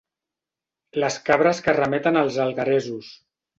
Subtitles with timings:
[1.03, 3.15] Les cabres que remeten als algueresos.